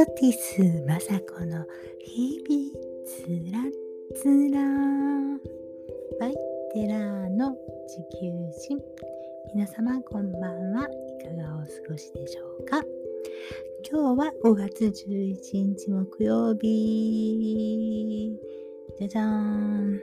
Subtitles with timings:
[0.00, 1.62] ソティス雅子の
[1.98, 2.72] 日々
[3.04, 3.60] つら
[4.16, 4.62] つら。
[6.18, 6.34] バイ
[6.72, 7.54] テラーの
[7.86, 8.82] 地球人
[9.54, 10.84] 皆様こんばんは。
[10.84, 12.82] いかがお過ごしでしょうか。
[13.92, 18.32] 今日は5月11日木曜日。
[18.98, 20.00] じゃじゃーん。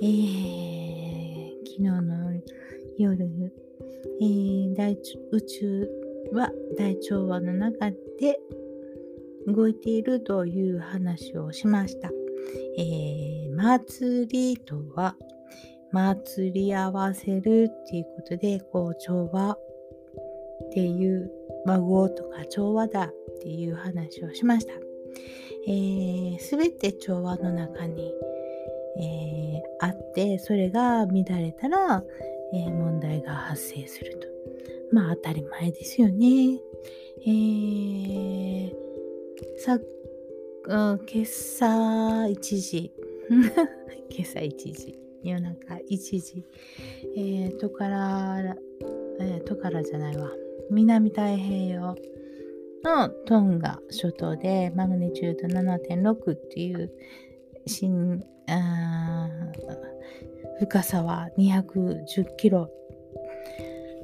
[0.00, 2.40] えー、昨日の
[2.96, 3.52] 夜、
[4.22, 4.98] えー、大
[5.32, 5.90] 宇宙
[6.32, 8.40] は大調和の中で
[9.52, 12.10] 動いているという話をしました。
[12.78, 15.16] えー、祭りとは
[15.90, 19.58] 祭り合わせるっていうことでこう調和っ
[20.72, 21.30] ていう
[21.64, 24.74] 和合とか調和だっていう話をしました。
[24.74, 24.80] す、
[25.66, 28.12] えー、べ、て調和の中に、
[29.00, 32.02] えー、あってそれが乱れたら、
[32.52, 34.28] えー、問題が発生すると。
[34.92, 36.58] まあ当たり前ですよね。
[37.26, 38.87] えー、
[39.58, 41.66] さ、うん今朝
[42.26, 42.92] 1時、
[43.30, 46.44] 今朝1時、夜中1時、
[47.16, 48.56] えー、トカラ、
[49.20, 50.30] えー、トカラじゃないわ、
[50.70, 51.96] 南太平洋
[52.82, 56.90] のトンガ諸島でマグニチュード7.6っていう
[57.66, 58.20] 深
[60.60, 62.70] 深さは210キロ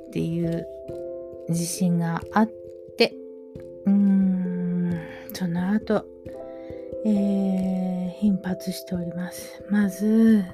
[0.09, 0.67] っていう
[1.51, 2.64] 地震があって
[5.35, 6.07] その後、
[7.05, 9.63] えー、頻発しております。
[9.69, 10.45] まず、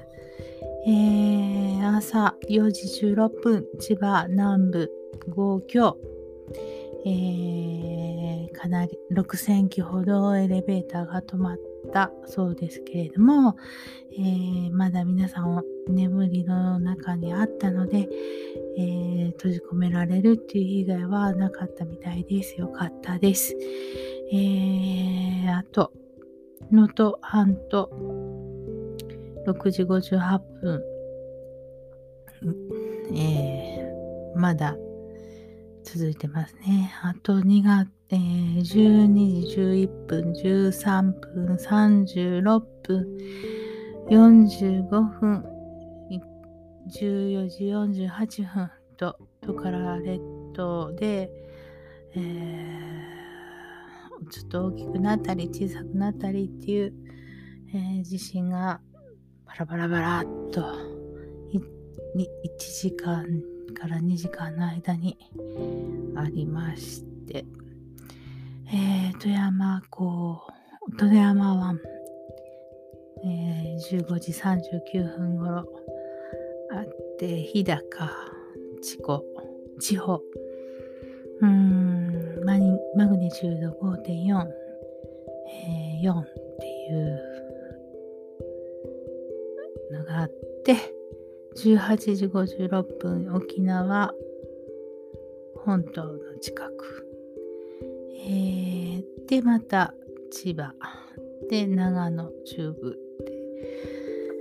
[0.87, 4.91] えー、朝4時16分千葉南部
[5.29, 5.97] 5強
[7.05, 13.55] えー、かなり6000機ほどエレベーターが止まってたそうですけれども、
[14.13, 18.07] えー、まだ皆さん眠りの中にあったので、
[18.77, 22.59] えー、閉じ込められるっていう被害はなかったみたいです。
[22.59, 23.55] よかったです。
[24.31, 25.91] えー、あと、
[26.71, 27.89] 能登半島
[29.45, 30.83] 6時58分、
[33.13, 34.77] えー、まだ
[35.83, 36.93] 続いてますね。
[37.03, 43.07] あと2月、えー、12時11分、13分、36分、
[44.09, 45.45] 45分、
[46.89, 50.21] 14時48分とトカラ列
[50.53, 51.31] 島で、
[52.13, 56.93] えー、ちょっと大きくなったり小さくなったりっていう、
[57.73, 58.81] えー、地震が
[59.45, 60.61] バラバラバラっと
[62.13, 63.25] 1時間
[63.73, 65.17] から2時間の間に
[66.17, 67.10] ありまして、
[68.73, 70.39] えー、富山港、
[70.97, 71.77] 富山湾、
[73.25, 75.57] えー、15時39分頃
[76.71, 76.87] あっ
[77.19, 77.81] て、日高、
[78.81, 79.25] 地湖、
[79.77, 80.21] 地方、
[81.41, 82.57] うんマ、
[82.95, 84.47] マグニチュード5.4、
[85.47, 86.23] えー、4っ
[86.59, 87.19] ていう
[89.91, 90.31] のがあっ
[90.63, 90.77] て、
[91.57, 94.13] 18時56分沖縄
[95.65, 97.10] 本島の近く、
[98.23, 99.93] えー、でまた
[100.31, 100.73] 千葉。
[101.49, 102.97] で長野中部。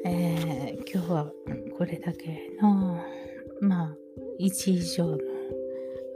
[0.04, 1.32] で、えー、今日は
[1.76, 3.02] これだけの
[3.60, 3.96] まあ
[4.38, 5.19] 1以上の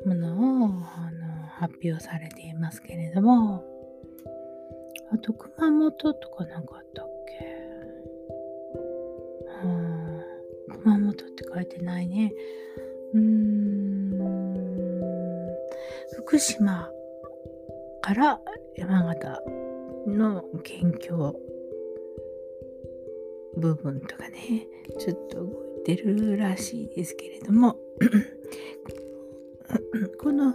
[0.07, 3.65] ものをあの発表されていますけれども。
[5.11, 7.47] あと熊本とかなかったっけ？
[10.83, 12.33] 熊本って書いてないね。
[13.13, 14.15] うーん。
[16.17, 16.91] 福島。
[18.05, 18.39] から
[18.77, 19.41] 山形
[20.07, 21.35] の県境
[23.57, 24.67] 部分とかね、
[24.99, 25.47] ちょっと動
[25.81, 27.79] いてるらしいですけれども、
[30.21, 30.55] この、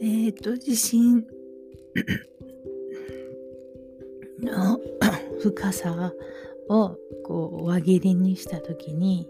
[0.00, 1.26] えっ、ー、と、地震
[4.40, 4.78] の
[5.42, 6.12] 深さ
[6.68, 9.26] をこう輪切りにした時に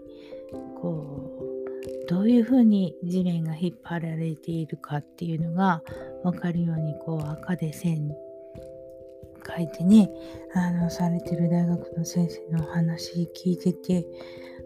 [0.79, 5.83] こうどういうふうに地面が引っ張られているかっていうのが
[6.31, 8.11] 分かるようにこう赤で線
[9.47, 10.09] 書いてね
[10.53, 14.05] あのされてる大学の先生のお話聞いてて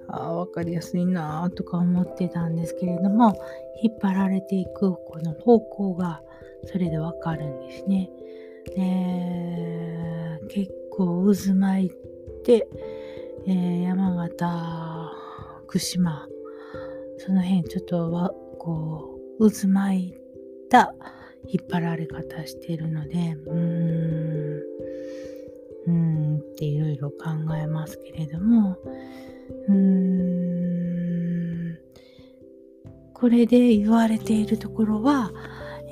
[0.08, 3.40] あ分かりやすいなとか思ってたんですけれども
[3.84, 6.24] 引っ張られていくこの方向が
[6.66, 8.10] それで分かるんですね。
[8.76, 11.92] で結構渦巻い
[12.44, 12.68] て、
[13.48, 15.12] えー、山形
[15.68, 16.28] 福島
[17.18, 20.14] その辺ちょっとはこう渦巻い
[20.70, 20.96] た
[21.48, 24.62] 引っ張られ方してるのでうーん
[25.88, 27.16] うーんっていろいろ考
[27.56, 28.78] えますけれども
[29.68, 30.72] うーん
[33.22, 35.32] これで言われているところは、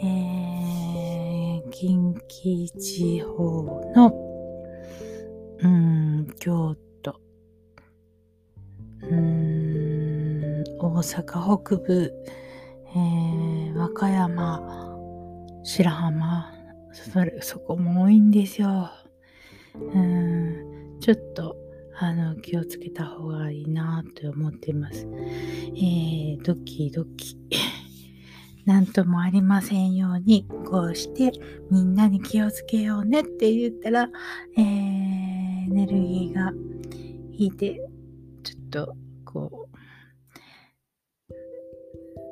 [0.01, 3.63] えー、近畿地方
[3.95, 4.11] の、
[5.59, 7.21] うん、京都、
[9.03, 12.11] うん、大阪北部、
[12.95, 14.88] えー、和歌山、
[15.69, 16.51] 白浜、
[16.91, 18.89] それ、そこも多いんですよ。
[19.75, 21.55] うん、ちょっと、
[21.95, 25.07] あの、気をつけた方がいいなと思っています。
[25.75, 27.37] えー、ドキドキ。
[28.65, 31.39] なんともありませんように、こうして
[31.69, 34.09] みんなに気をつけようねって言ったら、
[34.57, 36.51] えー、エネルギーが
[37.31, 37.79] 引いて、
[38.41, 39.69] ちょっと、こ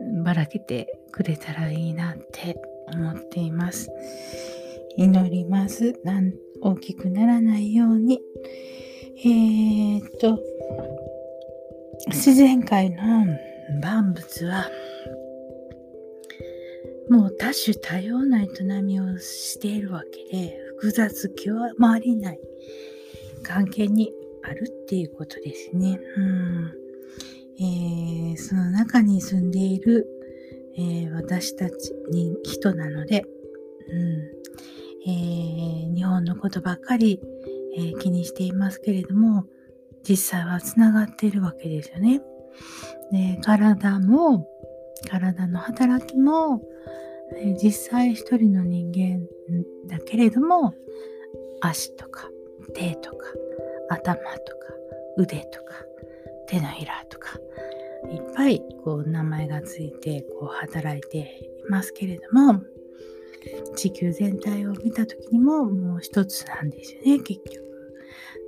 [0.10, 2.60] う、ばらけてくれたらいいなって
[2.94, 3.89] 思っています。
[4.98, 5.94] 祈ります。
[6.04, 8.22] なん大きくならないように。
[9.19, 10.39] えー、っと、
[12.07, 13.25] 自然界の
[13.81, 14.69] 万物は、
[17.10, 18.48] もう多種多様な営
[18.84, 22.40] みをしているわけで、複雑極まりない
[23.44, 24.12] 関係に
[24.44, 26.00] あるっていうことですね。
[26.18, 26.72] うん
[27.60, 30.07] えー、その中に住んでいる、
[30.78, 33.26] えー、私たちに人なので、
[33.90, 34.38] うん
[35.10, 37.20] えー、日本のことばっかり、
[37.76, 39.46] えー、気にしていますけれども、
[40.08, 42.22] 実際はつながっているわけですよね。
[43.12, 44.48] で体も、
[45.10, 46.62] 体の働きも、
[47.36, 49.28] え実際一人の人間
[49.88, 50.74] だけれども、
[51.62, 52.30] 足とか
[52.74, 53.26] 手とか
[53.90, 54.68] 頭とか
[55.18, 55.74] 腕とか
[56.48, 57.40] 手のひらとか
[58.12, 62.62] いっぱいこう名前がついてこう働いていますけれども
[63.76, 67.68] 地球全体を見た時にももう一つなんですよね結局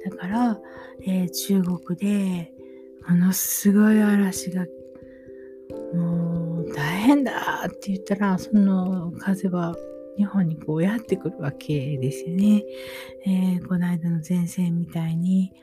[0.06, 0.60] だから、
[1.06, 2.51] えー、中国で
[3.07, 4.66] ものすごい嵐が
[5.94, 9.75] もう大変だって言ったらその風は
[10.18, 12.63] 日本にこうやってくるわけですよね。
[13.25, 15.54] えー、この間の前線みたいに、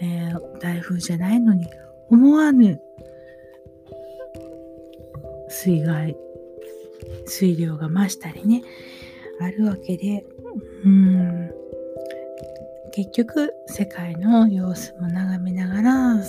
[0.00, 1.66] えー、台風じゃないのに
[2.08, 2.80] 思わぬ
[5.56, 6.16] 水害
[7.26, 8.62] 水量が増したりね
[9.40, 10.24] あるわけで
[10.84, 11.50] うん
[12.92, 16.24] 結局世界の様子も眺めながら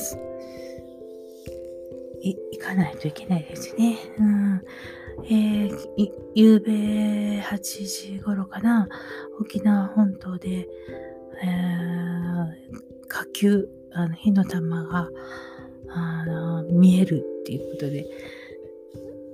[2.22, 3.98] 行かないといけないですね。
[4.20, 4.62] うん
[5.26, 8.90] えー、夕べ8時頃かな、
[9.40, 10.68] 沖縄本島で、
[11.42, 15.10] えー、火球、あの火の玉が
[15.90, 18.06] あの見えるっていうことで、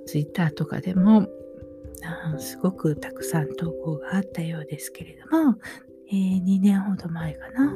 [0.06, 1.28] ツイッターとかでも
[2.38, 5.56] すごくたくさん投稿があったようですけれども、
[6.10, 7.72] えー、2年ほど前かな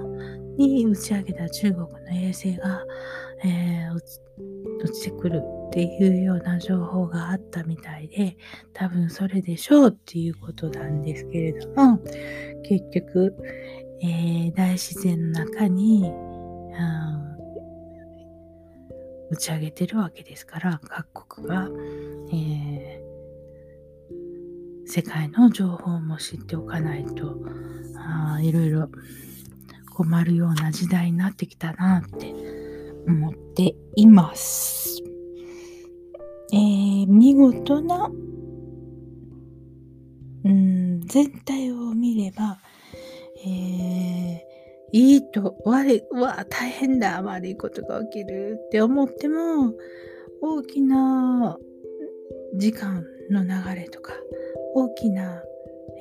[0.57, 2.83] に打ち上げた中国の衛星が、
[3.45, 8.37] えー、落ちてくるっていうような情報があったみたいで
[8.73, 11.99] 多分それでしょうっていうことなんですけれども
[12.65, 13.35] 結局、
[14.03, 16.13] えー、大自然の中に
[19.31, 21.69] 打ち上げてるわけですから各国が、
[22.33, 27.37] えー、世界の情報も知っておかないと
[27.97, 28.89] あいろいろ
[29.95, 32.33] 困るような時代になってきたなって
[33.07, 35.03] 思っています。
[36.53, 38.11] えー、見事な、
[40.45, 42.59] うん、全体を見れば、
[43.45, 44.48] えー、
[44.93, 49.75] いいと悪い、うわ、大変だ、悪いことが起きるって思っても、
[50.41, 51.59] 大きな
[52.55, 54.15] 時間の流れとか、
[54.75, 55.43] 大きな、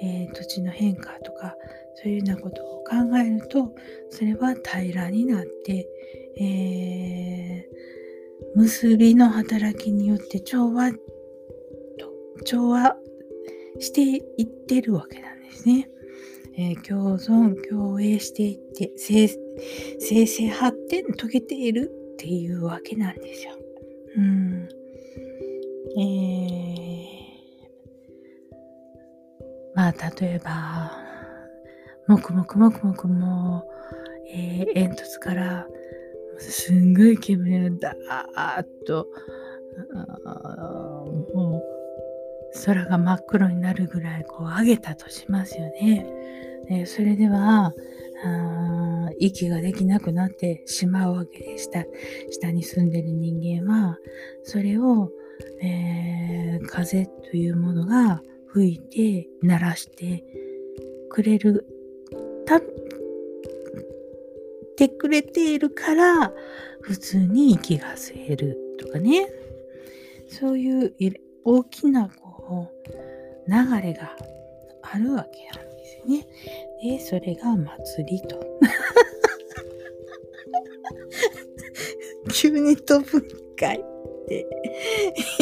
[0.01, 1.55] えー、土地の変化とか、
[1.95, 3.73] そういうようなことを考えると、
[4.09, 5.87] それは平らになって、
[6.39, 10.97] えー、結びの働きによって調和と
[12.45, 12.95] 調和
[13.79, 15.89] していってるわけなんですね。
[16.59, 23.53] えー、共存共栄していって生成発展遂げているっていうわけなんですよ。
[24.17, 24.67] うん。
[25.99, 28.55] えー、
[29.75, 30.91] まあ例えば
[32.07, 33.63] もくもくもくもくも、
[34.33, 35.67] え、煙突から
[36.39, 39.07] すんごい煙がダーッと
[41.33, 46.07] もう空が真っ黒になるぐらいこう上げたとしますよね。
[46.69, 47.73] でそれでは
[48.23, 51.85] あ息ができなくなってしまうわけでした。
[52.31, 53.97] 下に住んでる人間は
[54.43, 55.11] それを、
[55.61, 60.23] えー、風というものが吹いて鳴らして
[61.09, 61.65] くれる。
[62.45, 62.61] たっ
[64.77, 66.31] てくれているから
[66.81, 69.27] 普通に息が吸えるとかね。
[70.27, 70.93] そういう
[71.43, 72.69] 大きなこ
[73.47, 74.15] う流れが
[74.81, 75.66] あるわけなんですよ
[76.07, 76.27] ね。
[76.81, 78.39] で、それが祭りと。
[82.33, 83.21] 急に飛ぶん
[83.55, 83.79] かいっ
[84.27, 84.45] て。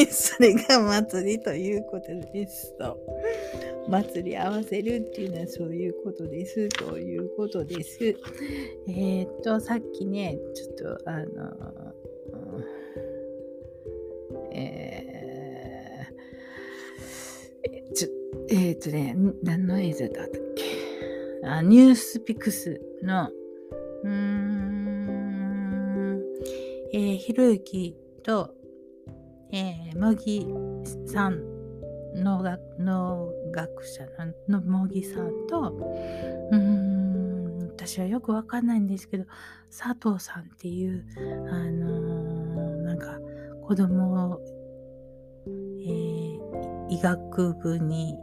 [0.12, 2.98] それが祭りということですと。
[3.88, 8.04] 祭り合わせるっていうのはそういうことですということです。
[8.04, 11.86] えー、っと、さっきね、ちょっとあの、
[14.54, 14.85] え
[18.48, 20.64] ちょえー、っとね、何の映像だったっけ？
[21.48, 23.30] あニュースピクスの、
[24.04, 26.22] うーん、
[26.94, 28.54] えー、ひろゆきと、
[29.52, 30.48] えー、茂木
[31.08, 31.44] さん
[32.16, 34.08] 農学農学者
[34.48, 35.70] の茂木さんと
[36.52, 39.26] うーん私はよくわかんないんですけど
[39.70, 41.06] 佐藤さんっていう
[41.50, 43.20] あのー、なんか
[43.62, 44.42] 子供を、
[45.46, 46.40] えー、
[46.90, 48.18] 医学部に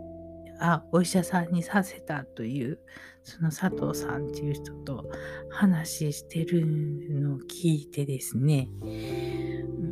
[0.64, 2.78] あお医者さんにさせたという
[3.24, 5.04] その佐藤さんっていう人と
[5.50, 6.64] 話してる
[7.10, 8.68] のを聞いてですね。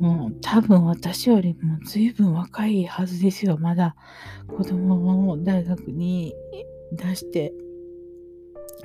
[0.01, 3.59] もう多分私よりも随分若いはずですよ。
[3.59, 3.97] まだ
[4.47, 6.35] 子供を大学に
[6.93, 7.53] 出して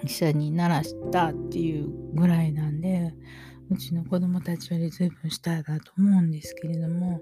[0.03, 3.13] 医者にならしたっていうぐらいなんで
[3.69, 7.21] うちの子供たちより随分下だと思うんですけれども。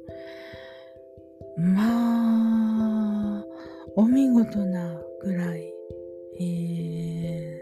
[1.57, 3.52] まあ
[3.95, 5.73] お見事なぐらい、
[6.39, 7.61] え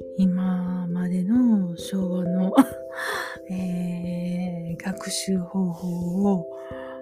[0.00, 2.52] ー、今までの昭和の
[3.50, 6.46] えー、学習方法を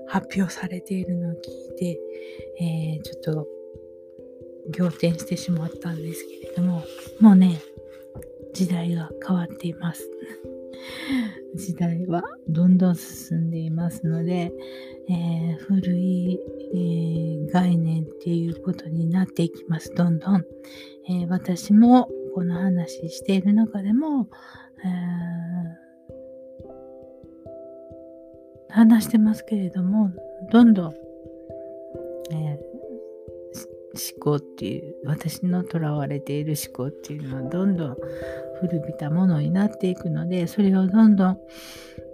[0.06, 2.00] 発表されているのを聞いて、
[2.58, 3.48] えー、ちょっと
[4.78, 6.82] 仰天してしまったんですけれども、
[7.20, 7.60] もうね、
[8.54, 10.10] 時代が変わっています。
[11.54, 14.52] 時代はどんどん進んでいますので、
[15.08, 16.40] えー、古い、
[16.74, 19.92] えー、概念っていうことになっていきます。
[19.94, 20.44] どんどん。
[21.08, 24.28] えー、私もこの話している中でも、
[28.68, 30.10] 話してますけれども、
[30.50, 30.94] どんどん、
[32.32, 32.58] え
[33.94, 37.96] 思考っていう、私のとらわれている思考っていうのはどんどん
[38.62, 41.38] 古びたものになっていくので、それをどんどん、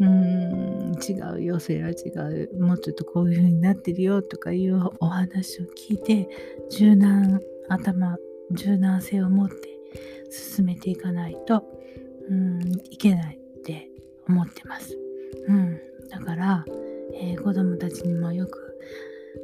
[0.00, 2.08] うーん、違うよ、それは違
[2.54, 6.28] う、もうちょっとこういう風になってるよとかいうお話を聞いて、
[6.70, 8.16] 柔軟、頭、
[8.52, 9.56] 柔軟性を持って
[10.30, 11.64] 進めていかないと、
[12.30, 13.90] うん、いけないって
[14.26, 14.96] 思ってます。
[15.48, 15.78] うん。
[16.08, 16.64] だから、
[17.14, 18.78] えー、子供たちにもよく、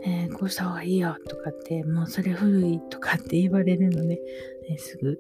[0.05, 4.19] えー、こうした方がいいよとかって、もうそれ古いとかって言われるので、
[4.71, 5.19] え、すぐ、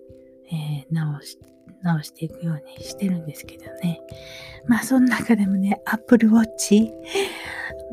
[0.50, 1.38] え直し
[1.82, 4.00] 直していくようにしてるんですけどね。
[4.66, 6.90] まあその中でもね、Apple Watch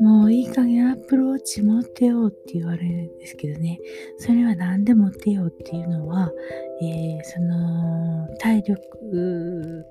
[0.00, 3.78] もういい加減 Apple Watch 持ってようって言われるんですけどね。
[4.18, 6.32] それは何で持ってよっていうのは、
[6.80, 9.84] えー、その体力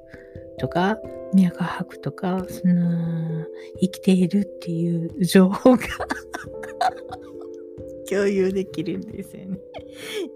[0.57, 0.97] とか
[1.33, 3.45] 脈拍とか、その
[3.79, 5.79] 生きているっていう情報が
[8.09, 9.59] 共有できるんですよね。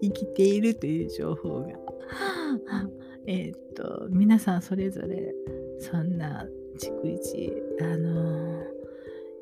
[0.02, 1.68] 生きているという情報が。
[3.28, 5.34] えっと、皆さんそれぞれ
[5.80, 6.46] そんな
[6.80, 7.52] 逐一、
[7.82, 8.62] あの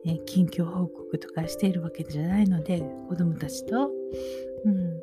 [0.06, 3.90] ー、近況報告とかしているわけじゃないので、子供たちと、
[4.66, 5.02] うん、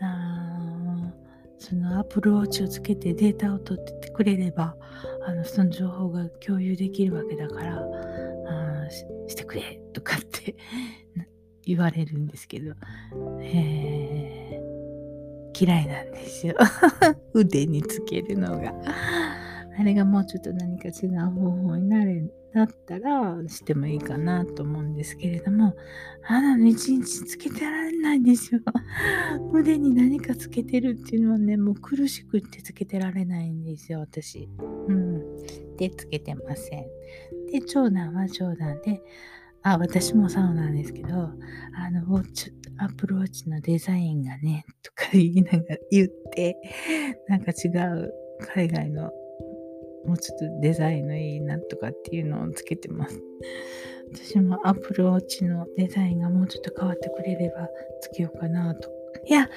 [0.00, 1.12] あ
[1.58, 4.76] そのアプローチをつけてデータを取っててくれれば、
[5.26, 7.82] あのその情報が共有できるわけだから
[8.48, 10.54] あししてくれとかって
[11.64, 12.74] 言われるんですけど、
[13.40, 14.35] え
[15.58, 16.54] 嫌いなんですよ。
[17.34, 18.74] 腕につけるのが。
[19.78, 25.76] あれがもうちょっと何か違う方法になるだったらしてもいいかなと思うんですけれども、
[26.26, 28.62] あなの一日つけてられないんですよ。
[29.52, 34.48] 腕に何かつけてるっていうのはね、もう苦しくってつけてられないんですよ、私。
[34.88, 35.36] うん。
[35.76, 36.86] で、つけてません。
[37.52, 39.02] で、長男は長男で、
[39.68, 46.56] あ、私もそうなんですけど、あの、ウォッチ、アプローチのデザインがね、とか言いながら言って、
[47.28, 48.12] なんか違う
[48.54, 49.10] 海外の
[50.06, 53.20] もうちょっとデザインのいいなとかっていうのをつけてます。
[54.12, 57.68] 私もアプローチのデザインがもうちょっと変わってくれれば
[58.02, 58.88] つけようかなと。
[59.26, 59.50] いや、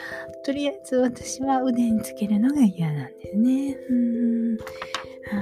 [0.43, 3.77] とりあえず私は腕につけるのが嫌なんですね。
[3.91, 4.57] うん。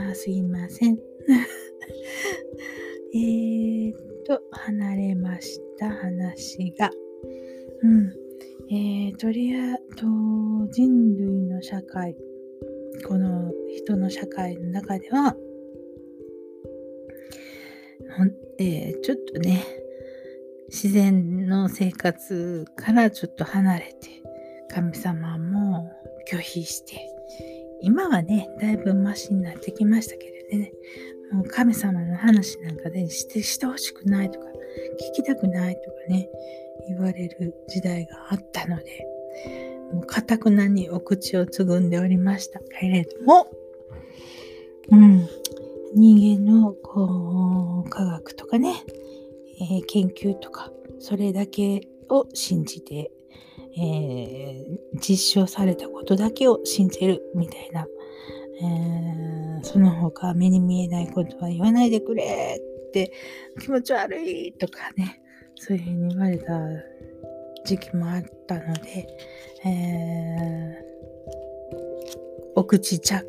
[0.10, 1.00] あすいません。
[3.16, 6.92] えーと、離れました話が。
[7.84, 8.14] うん。
[8.70, 10.06] えー、とりあえず、
[10.72, 12.16] 人類の社会、
[13.08, 15.36] この人の社会の中では、
[18.60, 19.64] えー、ちょっとね、
[20.68, 24.18] 自然の生活からちょっと離れて、
[24.70, 25.90] 神様も
[26.30, 27.10] 拒否して
[27.82, 30.72] 今はねだいぶマシになってきましたけどね
[31.50, 34.46] 神様の話なんかでしてしてほしくないとか
[35.12, 36.30] 聞きたくないとかね
[36.88, 39.08] 言われる時代があったので
[39.94, 42.60] もうかたくなにお口をつぐんでおりました。
[42.80, 43.48] けれども、
[44.92, 45.28] うん、
[45.96, 48.84] 人間のこう科学とかね、
[49.62, 53.12] えー、研究とかそれだけを信じて、
[53.78, 57.88] えー、実証されたことだけを信じるみたいな、
[58.62, 59.27] えー、
[59.68, 63.12] その他目に見えないことは言わないでくれって
[63.60, 65.22] 気持ち悪いとかね
[65.56, 66.54] そういうふうに言われた
[67.66, 69.08] 時期もあったので、
[69.66, 71.80] えー、
[72.56, 73.28] お口チャック。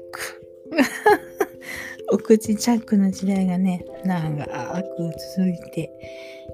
[2.11, 4.47] お口チャックの時代がね長
[4.83, 5.91] く続いて、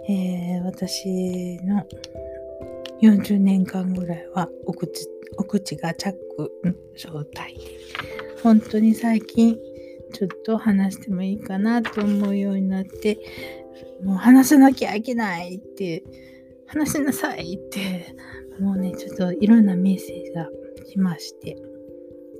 [0.08, 1.86] えー、私の
[3.02, 6.50] 40年間ぐらいはお口お口がチャック
[6.96, 7.60] 状態で。
[8.42, 9.58] 本当に最近
[10.14, 13.18] ちょっと話してもいいかなと思うようになって
[14.02, 16.04] もう話さなきゃいけないって
[16.66, 18.14] 話しなさいって、
[18.60, 20.48] もうね、ちょっといろんなメッセージが
[20.86, 21.56] 来まして、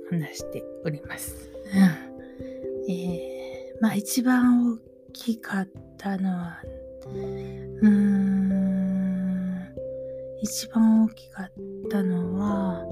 [0.09, 1.49] 話しております。
[1.73, 4.77] うん、えー、まあ一番大
[5.13, 5.67] きかっ
[5.97, 6.61] たのは、
[7.05, 9.67] うーん、
[10.41, 11.51] 一番大きかっ
[11.89, 12.85] たのは、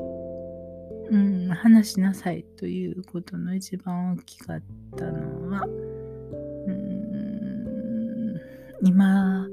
[1.09, 4.63] うん、話しなさいということの一番大きかっ
[4.97, 8.41] たのは、うん、
[8.87, 9.47] 今、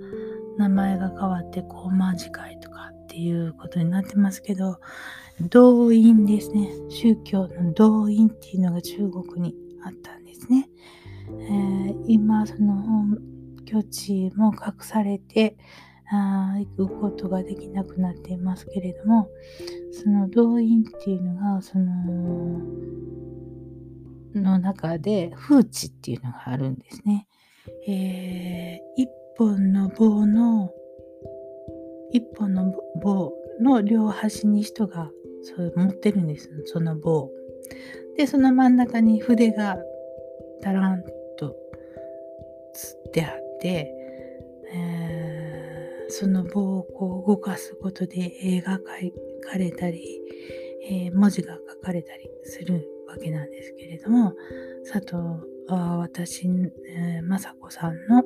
[0.59, 4.79] 名前が変わって高慢寺会とかっていうことになってますけど
[5.41, 6.69] 動員ですね。
[6.91, 10.69] 宗教の動員っていうのが中国にあったんですね、
[11.29, 13.19] えー、今その本
[13.65, 15.57] 拠地も隠されて
[16.13, 19.29] あ行くことができなくなっていますけれども
[19.93, 22.61] その動員っていうのがその
[24.35, 27.27] の中で風地っていうのがあるんですね。
[27.87, 30.71] えー、一本の棒の
[32.13, 35.11] 一本の棒の両端に人が
[35.43, 37.31] そう持ってるんですその棒
[38.17, 39.79] でその真ん中に筆が
[40.61, 41.05] ダラン
[41.39, 41.57] と
[42.73, 44.00] つってあって、
[46.11, 48.81] その棒をこう動かすことで絵が描
[49.49, 50.21] かれたり、
[50.83, 54.35] えー、文字が書かれたりするわけなんですけれども
[54.91, 55.15] 佐藤
[55.69, 56.49] は私、
[56.89, 58.25] えー、雅子さんの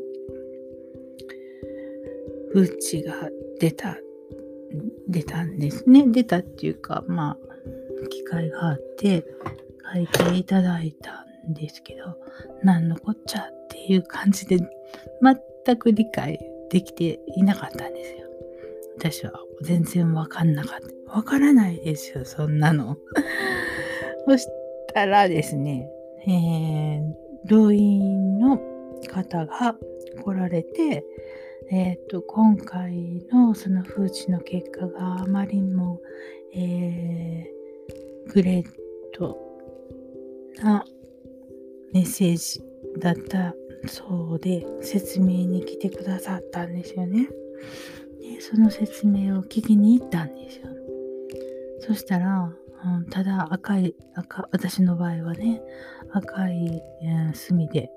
[2.55, 3.99] うちが出た、
[5.09, 6.05] 出たんですね。
[6.07, 7.37] 出たっていうか、ま
[8.05, 9.25] あ、機会があって、
[9.93, 12.17] 書いていただいたんですけど、
[12.63, 14.59] 何のこっちゃっていう感じで、
[15.65, 16.39] 全く理解
[16.75, 18.29] できていなかったんですよ。
[18.99, 19.33] 私は
[19.63, 21.13] 全然わかんなかった。
[21.13, 22.99] わからないですよ、そんなの。
[24.27, 24.49] そし
[24.93, 25.89] たらですね、
[26.27, 28.59] えー、動員の
[29.09, 29.79] 方が
[30.21, 31.05] 来られて、
[31.71, 36.01] え、ー、と、今回のその風知の結果があまりにも、
[36.57, 38.65] えー、グレー
[39.13, 39.39] ト
[40.61, 40.85] な
[41.93, 42.61] メッセージ
[42.99, 43.55] だった
[43.87, 47.29] そうで、説明に来てくださったんですよね。
[48.21, 50.69] でその説明を聞きに行ったんですよ。
[51.81, 55.63] そしたら、うん、ただ赤い、赤、私の場合はね、
[56.11, 57.91] 赤い、えー、墨で、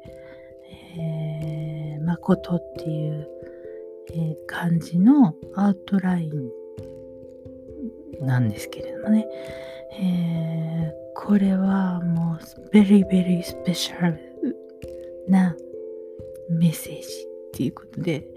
[1.00, 3.28] えー、誠っていう
[4.13, 9.28] えー、感じのアウトラインなんですけれどもね、
[10.00, 14.17] えー、これはもう very very special
[15.28, 15.56] な
[16.49, 18.27] メッセージっていうことで、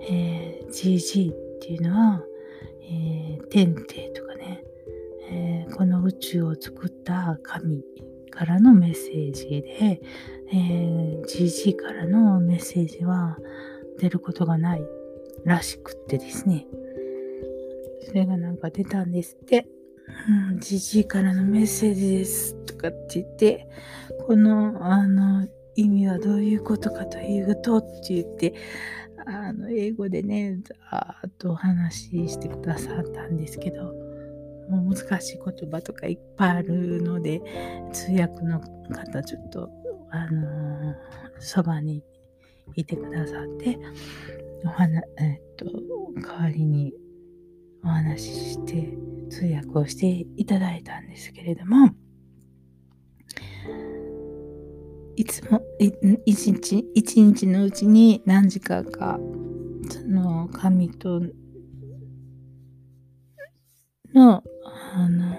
[0.00, 2.22] えー、GG っていうのは、
[2.82, 4.64] えー、天帝とかね、
[5.30, 7.82] えー、この宇宙を作った神
[8.30, 10.00] からのメッセージで、
[10.52, 13.38] えー、GG からのメッセージは
[13.98, 14.82] 出ることがない
[15.44, 16.66] らしくってですね。
[18.06, 19.66] それがなんか出たんですって。
[20.50, 23.68] うん、じじいからのメッセージですとかって言って、
[24.26, 28.54] この、あの、意味はどういうことかというとって言って、
[29.26, 30.60] あの、英語でね、
[30.90, 33.92] ざーっとお話ししてくださったんですけど、
[34.68, 37.40] もう難しい言葉とかいっぱいあるので、
[37.92, 39.70] 通訳の方ちょっと、
[40.10, 40.94] あの
[41.40, 42.04] そばに
[42.76, 43.78] いてくださって、
[44.64, 45.66] お話、えっと、
[46.20, 46.94] 代わりに
[47.82, 48.96] お話しして
[49.30, 51.90] 通訳をしていただいたんですけれども、
[55.16, 55.60] いつも、
[56.26, 59.18] 一日、一日のうちに何時間か、
[59.90, 61.20] その神と
[64.12, 64.42] の
[64.94, 65.36] あの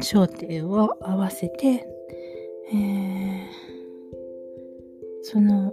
[0.00, 1.86] 焦点を合わせて、
[2.72, 3.46] えー、
[5.22, 5.72] その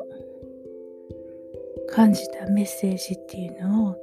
[1.90, 3.96] 感じたメッセージっていうのを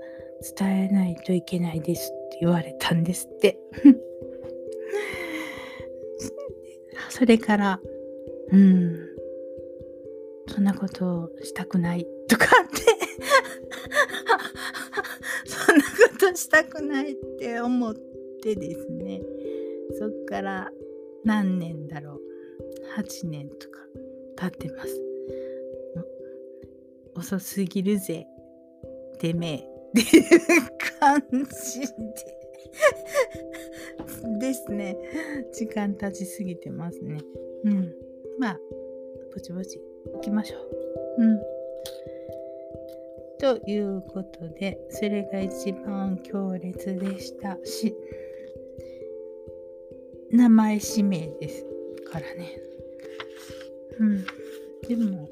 [0.57, 3.59] 伝えないといけないですって言われたんですって。
[7.17, 7.81] それから
[8.51, 8.99] うん。
[10.49, 12.83] そんなことをしたくないとかって。
[15.47, 17.95] そんなことしたくないって思っ
[18.43, 19.23] てですね。
[19.93, 20.73] そっから
[21.23, 22.21] 何年だろう。
[23.01, 23.79] 8年とか
[24.37, 25.01] 経ってます。
[27.15, 28.27] 遅すぎるぜ。
[29.21, 30.01] てめえ。
[30.01, 30.31] っていう
[30.99, 32.45] 感じで。
[34.39, 34.97] ですね。
[35.53, 37.19] 時間経ちすぎてますね。
[37.65, 37.95] うん。
[38.39, 38.61] まあ
[39.35, 39.81] ぼちぼち
[40.13, 40.59] 行きましょ
[41.19, 41.25] う。
[41.25, 41.41] うん。
[43.39, 47.59] ということでそれが一番強烈でした。
[47.65, 47.95] し
[50.31, 51.67] 名前指名です
[52.11, 52.59] からね。
[53.99, 54.25] うん。
[54.89, 55.29] でも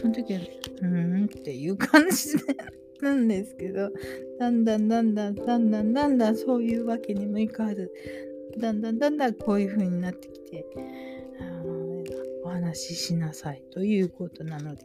[0.00, 2.54] その時はうーんっていう感じで。
[3.02, 3.90] なんですけど
[4.38, 7.90] だんだんだんだんだんだんだんだんそういうわけにもいかず
[8.58, 10.66] だんだんだんだんこういう風になってきて
[12.44, 14.84] お話ししなさいということなので、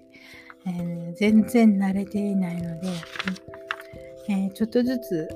[0.65, 2.87] えー、全然慣れていないので、
[4.29, 5.29] えー、ちょっとずつ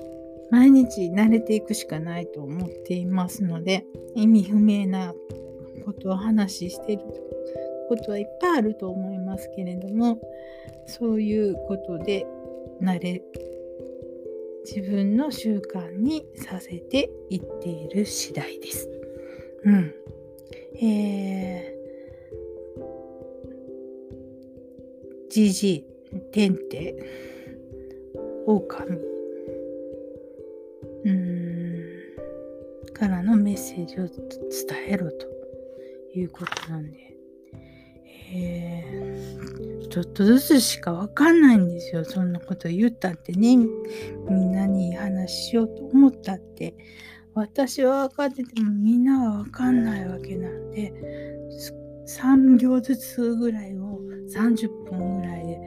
[0.51, 3.85] 毎日慣れていくしかないと思っていますので
[4.15, 5.13] 意味不明な
[5.85, 7.03] ことを話している
[7.89, 10.19] ことはいっぱいあると思いますけれども
[10.87, 12.25] そういうことで
[12.81, 13.21] 慣れ
[14.65, 18.89] 自分の習慣にさせていっている次第です。
[19.63, 19.93] うん。
[20.81, 22.81] えー、
[25.29, 25.85] じじ、
[26.31, 26.95] てんて、
[28.47, 28.97] オオカミ、
[31.05, 31.79] うん、
[32.93, 34.17] からのメッセージを伝
[34.87, 35.27] えろと
[36.15, 37.15] いうことなんで、
[38.33, 38.74] えー、
[39.95, 42.03] ちょっとずつしかわかんないんですよ。
[42.03, 43.55] そんなこと言ったってね、
[44.29, 46.75] みんなに話しようと思ったって、
[47.33, 50.91] 私は分かっててもみんなはわかんないわけなんで、
[52.09, 54.01] 3行ずつぐらいを
[54.35, 55.59] 30分ぐらいで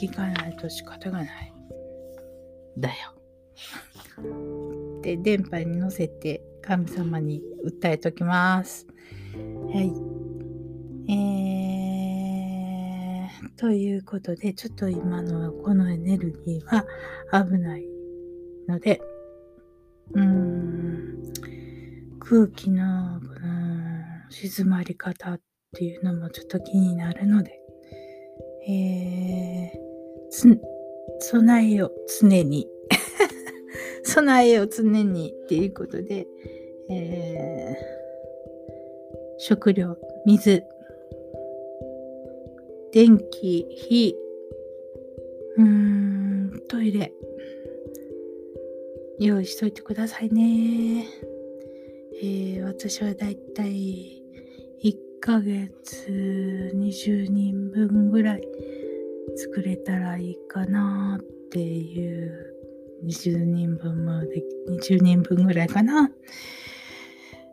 [0.00, 1.54] いかないと仕方がない。
[2.78, 3.14] だよ。
[5.02, 8.88] で、電波に乗せて神様に訴えときます。
[9.72, 10.17] はい。
[13.58, 16.84] ということで、ちょっと今のはこのエネルギーは
[17.44, 17.84] 危ない
[18.68, 19.02] ので、
[20.12, 21.32] うーん、
[22.20, 25.40] 空気のこの静まり方っ
[25.76, 27.60] ていうのもちょっと気になるので、
[28.68, 30.60] えー、つ、
[31.18, 31.90] 備えよ
[32.20, 32.68] 常に。
[34.04, 36.28] 備えよ常にっていうことで、
[36.90, 40.62] えー、食料、水、
[42.98, 44.16] 電気、火、
[45.56, 47.12] うーん、トイレ、
[49.20, 51.06] 用意しといてくださいね。
[52.20, 54.20] えー、私はだいたい
[54.82, 58.42] 1ヶ月20人分ぐらい
[59.36, 62.52] 作れたらいいかなっていう。
[63.06, 66.10] 20人分もで20人分ぐらいかな。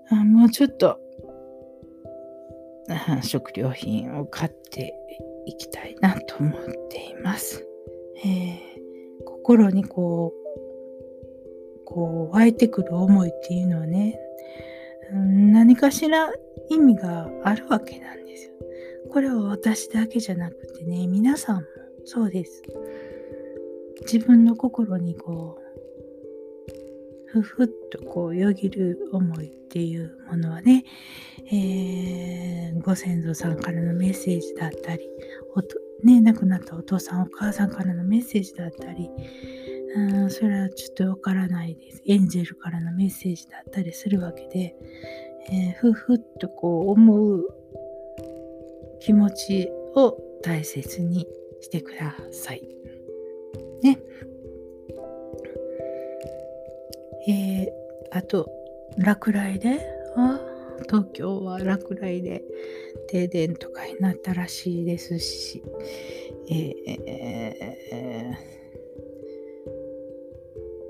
[0.09, 0.99] あもうちょっと。
[3.21, 5.04] 食料品を買って。
[5.45, 7.65] いきたいなと思っています。
[8.17, 14.19] えー、心にこう、こう湧いてくる思いっていうのはね、
[15.11, 16.33] 何かしら
[16.69, 18.53] 意味があるわけなんですよ。
[19.11, 21.61] これは私だけじゃなくてね、皆さんも
[22.05, 22.63] そうです。
[24.01, 25.64] 自分の心にこう、
[27.41, 30.85] ふふっとこうよぎる思いっていうものはね、
[31.51, 35.09] えー、ご先祖さんからのメッセージだったり、
[35.55, 39.09] おとね、亡くなったお父さんお母さんからのメッセージだったり、
[39.95, 42.01] うん、それはちょっとわからないです。
[42.05, 44.75] エンジェルからのメッセージだったりするわけで、
[45.49, 47.47] えー、ふふっとこう思う
[48.99, 51.27] 気持ちを大切に
[51.61, 52.61] してください。
[53.81, 53.99] ね。
[57.27, 57.67] えー、
[58.11, 58.49] あと、
[58.97, 59.79] 落雷で、
[60.15, 60.39] あ
[60.87, 62.43] 東京は落雷で
[63.07, 65.63] 停電とかになったらしいですし、
[66.49, 68.35] え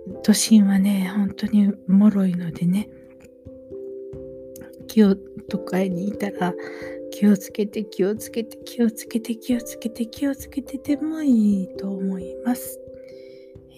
[0.08, 2.89] ー、都心はね、本当に脆いのでね、
[4.88, 5.15] 気を
[5.50, 6.54] 都会にいたら
[7.12, 12.80] 気をつけて気をつけて気をつけて気をつけて気をつけてでもいいと思います。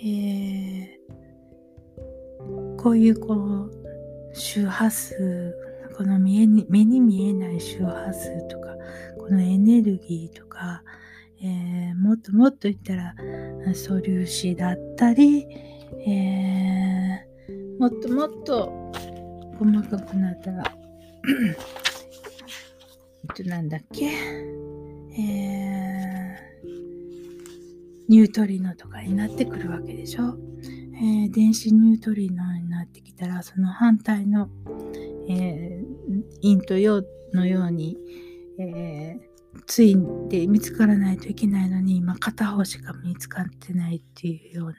[0.04, 0.97] えー
[2.78, 3.72] こういうこう
[4.34, 5.56] 周波数
[5.98, 8.68] この見えに目に見えない周波数とか
[9.18, 10.84] このエネルギーとか、
[11.42, 13.16] えー、もっともっと言ったら
[13.74, 15.48] 素粒子だったり、
[16.08, 18.72] えー、もっともっと
[19.60, 20.63] 細かくなったら
[23.24, 26.78] えっとなんだっけ、えー、
[28.08, 30.38] ニュートリノとかになってくるわけでしょ。
[31.00, 34.50] えー、電子ニュートリノにってきたらその反対の、
[35.30, 37.97] えー、陰と陽のように、
[38.60, 39.97] えー、つい
[40.30, 44.76] て見つからないといけないのに今片方しか見つかってないっていうような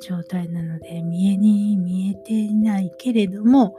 [0.00, 3.76] 状態なので見えに見えていないけれども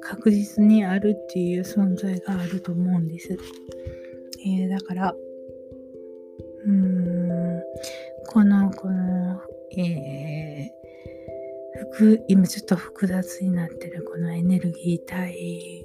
[0.00, 3.36] 確実にあるっていう存在があると思うんです。
[4.46, 5.14] えー、だから
[6.64, 7.62] うーん
[8.26, 9.40] このこの、
[9.76, 10.70] え
[12.28, 15.84] 今ちょっと複雑になってるこのエネルギー体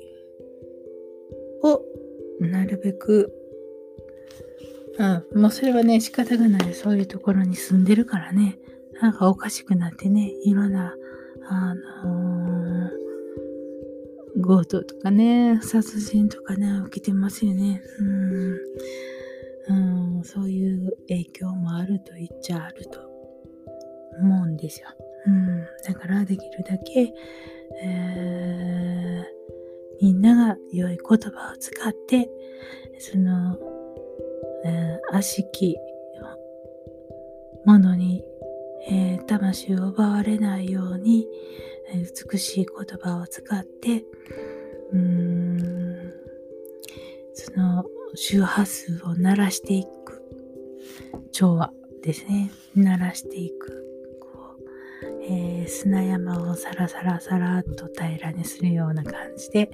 [1.63, 1.81] を
[2.39, 3.31] なるべく、
[4.97, 6.73] うん、もうそれはね、仕方がない。
[6.73, 8.59] そういうところに住んでるからね、
[9.01, 10.95] なんかおかしくなってね、いろんな、
[11.49, 17.81] あのー、強盗とかね、殺人とかね、起きてますよね。
[19.67, 22.99] うん、うん、そういう影響もあると言っちゃあると
[24.19, 24.87] 思うんですよ。
[25.25, 27.13] うん、だからできるだけ、
[27.81, 29.43] えー
[30.03, 32.29] みんなが良い言葉を使って、
[32.99, 33.57] その、
[34.65, 35.77] えー、悪しき
[37.65, 38.21] ものに、
[38.89, 41.25] えー、魂を奪われないように、
[41.93, 44.03] えー、美しい言葉を使って、
[44.91, 46.13] うーん、
[47.33, 50.21] その周波数を鳴らしていく。
[51.31, 52.51] 調和ですね。
[52.75, 53.92] 鳴らしていく。
[55.25, 59.69] えー、砂山をサラサラサラっと平らにするような感じで、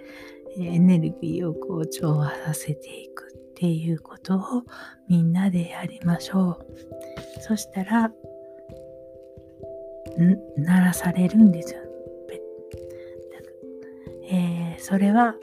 [0.58, 4.42] えエネルギーをこう調和させていくっていうことを
[5.08, 7.42] みんなでやりましょう。
[7.42, 8.14] そしたらん、
[10.58, 11.82] 鳴らされるんですよ。
[14.32, 15.36] えー、それは、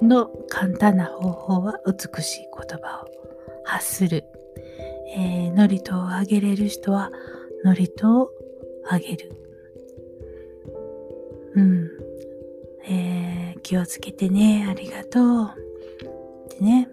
[0.00, 3.08] の簡単な方法は美しい言葉を
[3.64, 4.24] 発する。
[5.14, 7.10] えー、ノリとをあげれる人は
[7.64, 8.30] ノリとを
[8.88, 9.32] あげる。
[11.54, 11.90] うん。
[12.84, 15.50] えー、気をつけてね、ありがとう。
[16.46, 16.88] ってね、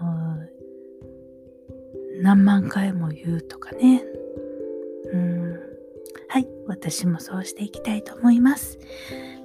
[0.00, 0.36] も
[2.18, 4.02] う、何万回も言うとかね。
[5.12, 5.60] うん。
[6.28, 8.78] はい、私もそうしていきたいと思います。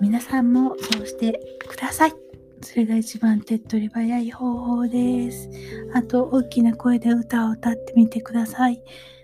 [0.01, 2.13] 皆さんもそうしてください。
[2.61, 5.49] それが一番手っ取り早い方法です。
[5.93, 8.81] あと、大きな声で歌を歌ってみてください。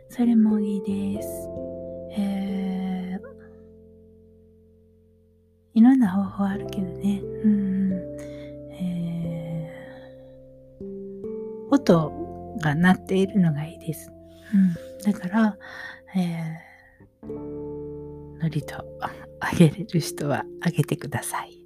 [0.09, 1.27] それもいいです。
[6.45, 7.21] ろんな方法あるけどね。
[7.43, 7.91] うん。
[8.71, 10.85] えー、
[11.71, 12.11] 音
[12.61, 14.11] が鳴っているのがいいです。
[14.53, 14.57] う
[15.09, 15.11] ん。
[15.11, 15.57] だから、
[16.15, 17.27] えー、
[18.41, 18.85] ノリと
[19.39, 21.59] あげれる人はあげてください。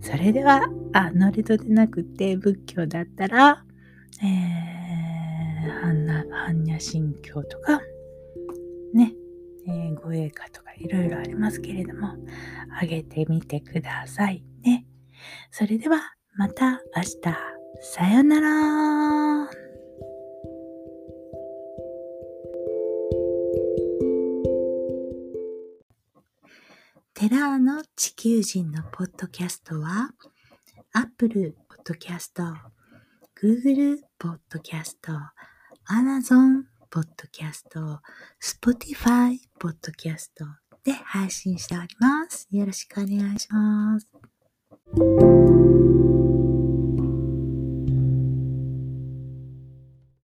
[0.00, 3.64] それでは、あ、ノリとでなくて仏教だったら、
[4.22, 4.30] えー、
[6.30, 7.80] 般若心経とか、
[8.94, 9.14] ね、
[9.66, 12.16] えー、護衛歌とかいろいろありますけれども、
[12.80, 14.86] あげてみてくださいね。
[15.50, 17.60] それではまた明日。
[17.82, 19.50] さよなら。
[27.14, 30.10] テラーの地球人のポッドキャストは、
[30.92, 32.54] Apple Podcast、
[33.40, 34.96] Google Podcast、
[35.88, 38.00] Amazon ポッドキャスト、
[38.42, 40.44] Spotify ポッドキャスト
[40.84, 42.48] で配信しております。
[42.50, 44.06] よろしくお願いします。